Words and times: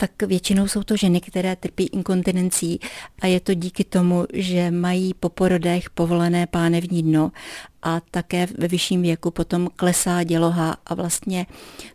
Tak 0.00 0.22
většinou 0.22 0.68
jsou 0.68 0.82
to 0.82 0.96
ženy, 0.96 1.20
které 1.20 1.56
trpí 1.56 1.86
inkontinencí 1.86 2.80
a 3.20 3.26
je 3.26 3.40
to 3.40 3.54
díky 3.54 3.84
tomu, 3.84 4.26
že 4.32 4.70
mají 4.70 5.14
po 5.14 5.28
porodech 5.28 5.90
povolené 5.90 6.46
pánevní 6.46 7.02
dno 7.02 7.32
a 7.82 8.00
také 8.10 8.46
ve 8.58 8.68
vyšším 8.68 9.02
věku 9.02 9.30
potom 9.30 9.68
klesá 9.76 10.22
děloha 10.22 10.76
a 10.86 10.94
vlastně 10.94 11.46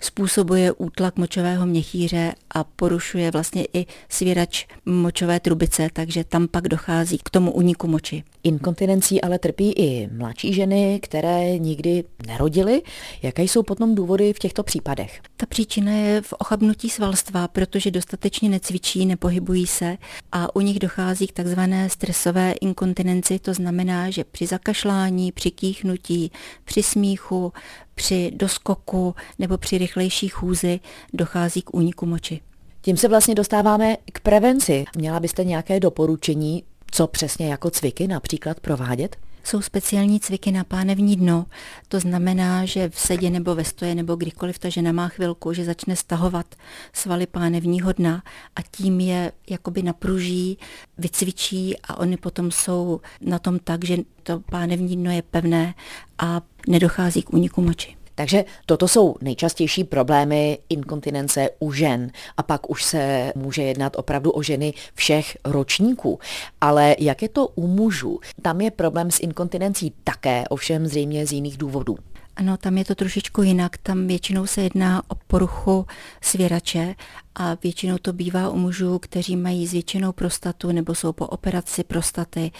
způsobuje 0.01 0.71
útlak 0.71 1.17
močového 1.17 1.65
měchýře 1.65 2.33
a 2.49 2.63
porušuje 2.63 3.31
vlastně 3.31 3.65
i 3.73 3.85
svěrač 4.09 4.67
močové 4.85 5.39
trubice, 5.39 5.89
takže 5.93 6.23
tam 6.23 6.47
pak 6.47 6.67
dochází 6.67 7.17
k 7.17 7.29
tomu 7.29 7.51
uniku 7.51 7.87
moči. 7.87 8.23
Inkontinencí 8.43 9.21
ale 9.21 9.39
trpí 9.39 9.71
i 9.71 10.09
mladší 10.11 10.53
ženy, 10.53 10.99
které 11.03 11.59
nikdy 11.59 12.03
nerodily. 12.27 12.81
Jaké 13.21 13.43
jsou 13.43 13.63
potom 13.63 13.95
důvody 13.95 14.33
v 14.33 14.39
těchto 14.39 14.63
případech? 14.63 15.21
Ta 15.37 15.45
příčina 15.45 15.91
je 15.91 16.21
v 16.21 16.33
ochabnutí 16.33 16.89
svalstva, 16.89 17.47
protože 17.47 17.91
dostatečně 17.91 18.49
necvičí, 18.49 19.05
nepohybují 19.05 19.67
se 19.67 19.97
a 20.31 20.55
u 20.55 20.61
nich 20.61 20.79
dochází 20.79 21.27
k 21.27 21.31
takzvané 21.31 21.89
stresové 21.89 22.51
inkontinenci, 22.51 23.39
to 23.39 23.53
znamená, 23.53 24.09
že 24.09 24.23
při 24.23 24.47
zakašlání, 24.47 25.31
při 25.31 25.51
kýchnutí, 25.75 26.31
při 26.65 26.83
smíchu, 26.83 27.53
při 27.95 28.31
doskoku 28.35 29.15
nebo 29.39 29.57
při 29.57 29.77
rychlejší 29.77 30.27
chůzi 30.27 30.79
dochází 31.13 31.61
k 31.61 31.73
úniku 31.73 32.05
moči. 32.05 32.41
Tím 32.81 32.97
se 32.97 33.07
vlastně 33.07 33.35
dostáváme 33.35 33.97
k 34.13 34.19
prevenci. 34.19 34.85
Měla 34.97 35.19
byste 35.19 35.43
nějaké 35.43 35.79
doporučení, 35.79 36.63
co 36.91 37.07
přesně 37.07 37.47
jako 37.47 37.69
cviky 37.69 38.07
například 38.07 38.59
provádět? 38.59 39.17
Jsou 39.45 39.61
speciální 39.61 40.19
cviky 40.19 40.51
na 40.51 40.63
pánevní 40.63 41.15
dno. 41.15 41.45
To 41.87 41.99
znamená, 41.99 42.65
že 42.65 42.89
v 42.89 42.99
sedě 42.99 43.29
nebo 43.29 43.55
ve 43.55 43.63
stoje 43.63 43.95
nebo 43.95 44.15
kdykoliv 44.15 44.59
ta 44.59 44.69
žena 44.69 44.91
má 44.91 45.07
chvilku, 45.07 45.53
že 45.53 45.65
začne 45.65 45.95
stahovat 45.95 46.55
svaly 46.93 47.27
pánevního 47.27 47.91
dna 47.93 48.23
a 48.55 48.61
tím 48.71 48.99
je 48.99 49.31
jakoby 49.49 49.83
napruží, 49.83 50.57
vycvičí 50.97 51.77
a 51.77 51.97
oni 51.97 52.17
potom 52.17 52.51
jsou 52.51 53.01
na 53.21 53.39
tom 53.39 53.59
tak, 53.59 53.85
že 53.85 53.97
to 54.23 54.39
pánevní 54.39 54.95
dno 54.95 55.11
je 55.11 55.21
pevné 55.21 55.73
a 56.17 56.41
nedochází 56.67 57.21
k 57.21 57.33
úniku 57.33 57.61
moči. 57.61 57.97
Takže 58.15 58.45
toto 58.65 58.87
jsou 58.87 59.15
nejčastější 59.21 59.83
problémy 59.83 60.59
inkontinence 60.69 61.49
u 61.59 61.71
žen 61.71 62.11
a 62.37 62.43
pak 62.43 62.69
už 62.69 62.83
se 62.83 63.31
může 63.35 63.63
jednat 63.63 63.95
opravdu 63.95 64.31
o 64.31 64.41
ženy 64.41 64.73
všech 64.93 65.37
ročníků. 65.45 66.19
Ale 66.61 66.95
jak 66.99 67.21
je 67.21 67.29
to 67.29 67.47
u 67.47 67.67
mužů? 67.67 68.19
Tam 68.41 68.61
je 68.61 68.71
problém 68.71 69.11
s 69.11 69.19
inkontinencí 69.19 69.93
také, 70.03 70.43
ovšem 70.49 70.87
zřejmě 70.87 71.27
z 71.27 71.31
jiných 71.31 71.57
důvodů. 71.57 71.97
Ano, 72.35 72.57
tam 72.57 72.77
je 72.77 72.85
to 72.85 72.95
trošičku 72.95 73.41
jinak. 73.41 73.77
Tam 73.77 74.07
většinou 74.07 74.47
se 74.47 74.61
jedná 74.61 75.03
o 75.07 75.15
poruchu 75.15 75.85
svěrače 76.21 76.95
a 77.35 77.57
většinou 77.63 77.97
to 77.97 78.13
bývá 78.13 78.49
u 78.49 78.57
mužů, 78.57 78.99
kteří 78.99 79.35
mají 79.35 79.67
zvětšenou 79.67 80.11
prostatu 80.11 80.71
nebo 80.71 80.95
jsou 80.95 81.13
po 81.13 81.27
operaci 81.27 81.83
prostaty, 81.83 82.51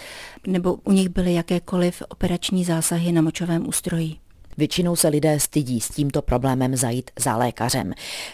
nebo 0.46 0.74
u 0.84 0.92
nich 0.92 1.08
byly 1.08 1.34
jakékoliv 1.34 2.02
operační 2.08 2.64
zásahy 2.64 3.12
na 3.12 3.22
močovém 3.22 3.68
ústroji. 3.68 4.25
Většinou 4.58 4.96
se 4.96 5.08
lidé 5.08 5.40
stydí 5.40 5.80
s 5.80 5.88
tímto 5.88 6.22
problémem 6.22 6.76
zajít 6.76 7.10
za 7.18 7.36
lékařem. 7.36 7.92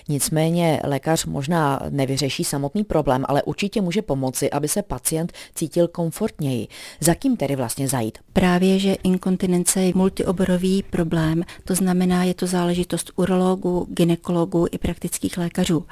Nicméně 0.08 0.80
lékař 0.84 1.24
možná 1.26 1.80
nevyřeší 1.90 2.44
samotný 2.44 2.84
problém, 2.84 3.24
ale 3.28 3.42
určitě 3.42 3.80
může 3.80 4.02
pomoci, 4.02 4.50
aby 4.50 4.68
se 4.68 4.82
pacient 4.82 5.32
cítil 5.54 5.88
komfortněji. 5.88 6.68
Za 7.00 7.14
kým 7.14 7.36
tedy 7.36 7.56
vlastně 7.56 7.88
zajít? 7.88 8.18
Právě, 8.32 8.78
že 8.78 8.96
inkontinence 9.02 9.80
je 9.80 9.92
multioborový 9.94 10.82
problém, 10.82 11.44
to 11.64 11.74
znamená, 11.74 12.24
je 12.24 12.34
to 12.34 12.46
záležitost 12.46 13.12
urologů, 13.16 13.86
ginekologů 13.90 14.66
i 14.70 14.78
praktických 14.78 15.38
lékařů. 15.38 15.86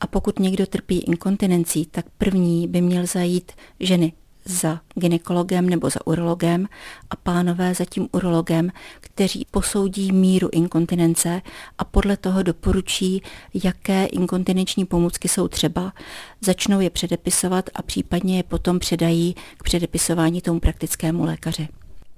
A 0.00 0.06
pokud 0.06 0.38
někdo 0.38 0.66
trpí 0.66 0.98
inkontinencí, 0.98 1.86
tak 1.86 2.06
první 2.18 2.68
by 2.68 2.80
měl 2.80 3.06
zajít 3.06 3.52
ženy 3.80 4.12
za 4.46 4.80
ginekologem 4.94 5.68
nebo 5.68 5.90
za 5.90 6.06
urologem 6.06 6.68
a 7.10 7.16
pánové 7.16 7.74
za 7.74 7.84
tím 7.84 8.08
urologem, 8.12 8.72
kteří 9.00 9.46
posoudí 9.50 10.12
míru 10.12 10.48
inkontinence 10.52 11.42
a 11.78 11.84
podle 11.84 12.16
toho 12.16 12.42
doporučí, 12.42 13.22
jaké 13.64 14.06
inkontinenční 14.06 14.84
pomůcky 14.84 15.28
jsou 15.28 15.48
třeba, 15.48 15.92
začnou 16.40 16.80
je 16.80 16.90
předepisovat 16.90 17.70
a 17.74 17.82
případně 17.82 18.36
je 18.36 18.42
potom 18.42 18.78
předají 18.78 19.34
k 19.56 19.62
předepisování 19.62 20.40
tomu 20.40 20.60
praktickému 20.60 21.24
lékaři. 21.24 21.68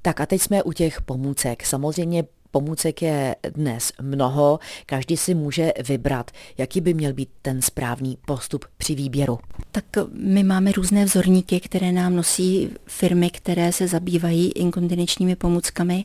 Tak 0.02 0.20
a 0.20 0.26
teď 0.26 0.42
jsme 0.42 0.62
u 0.62 0.72
těch 0.72 1.00
pomůcek. 1.00 1.66
Samozřejmě 1.66 2.24
Pomůcek 2.50 3.02
je 3.02 3.36
dnes 3.54 3.92
mnoho, 4.02 4.58
každý 4.86 5.16
si 5.16 5.34
může 5.34 5.72
vybrat, 5.88 6.30
jaký 6.58 6.80
by 6.80 6.94
měl 6.94 7.12
být 7.12 7.28
ten 7.42 7.62
správný 7.62 8.18
postup 8.26 8.64
při 8.78 8.94
výběru. 8.94 9.38
Tak 9.72 9.84
my 10.12 10.44
máme 10.44 10.72
různé 10.72 11.04
vzorníky, 11.04 11.60
které 11.60 11.92
nám 11.92 12.16
nosí 12.16 12.70
firmy, 12.86 13.30
které 13.30 13.72
se 13.72 13.88
zabývají 13.88 14.52
inkontinenčními 14.52 15.36
pomůckami, 15.36 16.04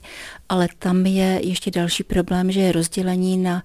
ale 0.49 0.67
tam 0.79 1.05
je 1.05 1.39
ještě 1.43 1.71
další 1.71 2.03
problém, 2.03 2.51
že 2.51 2.59
je 2.59 2.71
rozdělení 2.71 3.37
na 3.37 3.63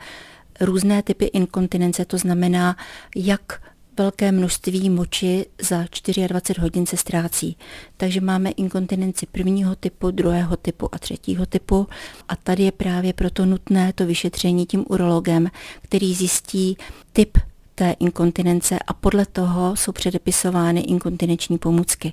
různé 0.60 1.02
typy 1.02 1.24
inkontinence, 1.24 2.04
to 2.04 2.18
znamená, 2.18 2.76
jak 3.16 3.62
velké 3.98 4.32
množství 4.32 4.90
moči 4.90 5.46
za 5.62 5.84
24 6.26 6.60
hodin 6.60 6.86
se 6.86 6.96
ztrácí. 6.96 7.56
Takže 7.96 8.20
máme 8.20 8.50
inkontinenci 8.50 9.26
prvního 9.26 9.76
typu, 9.76 10.10
druhého 10.10 10.56
typu 10.56 10.88
a 10.92 10.98
třetího 10.98 11.46
typu 11.46 11.86
a 12.28 12.36
tady 12.36 12.62
je 12.62 12.72
právě 12.72 13.12
proto 13.12 13.46
nutné 13.46 13.92
to 13.92 14.06
vyšetření 14.06 14.66
tím 14.66 14.84
urologem, 14.88 15.50
který 15.82 16.14
zjistí 16.14 16.76
typ 17.12 17.38
té 17.74 17.94
inkontinence 18.00 18.78
a 18.86 18.92
podle 18.92 19.26
toho 19.26 19.76
jsou 19.76 19.92
předepisovány 19.92 20.80
inkontinenční 20.80 21.58
pomůcky. 21.58 22.12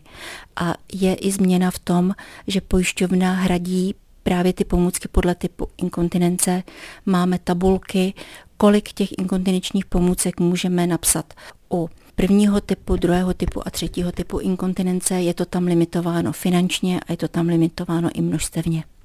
A 0.56 0.76
je 0.94 1.16
i 1.16 1.32
změna 1.32 1.72
v 1.72 1.80
tom, 1.80 2.16
že 2.48 2.62
pojišťovna 2.62 3.34
hradí 3.34 3.96
právě 4.24 4.54
ty 4.54 4.66
pomůcky 4.66 5.08
podle 5.08 5.36
typu 5.36 5.68
inkontinence. 5.78 6.64
Máme 7.06 7.40
tabulky, 7.40 8.14
kolik 8.58 8.94
těch 8.94 9.10
inkontinenčních 9.18 9.86
pomůcek 9.86 10.40
můžeme 10.40 10.88
napsat 10.88 11.34
u 11.74 11.90
prvního 12.16 12.62
typu, 12.62 12.96
druhého 12.96 13.34
typu 13.34 13.68
a 13.68 13.70
třetího 13.70 14.12
typu 14.12 14.40
inkontinence. 14.40 15.22
Je 15.22 15.34
to 15.34 15.46
tam 15.46 15.66
limitováno 15.66 16.32
finančně 16.32 17.00
a 17.00 17.12
je 17.12 17.18
to 17.18 17.28
tam 17.28 17.48
limitováno 17.48 18.10
i 18.14 18.22
množstevně. 18.22 18.84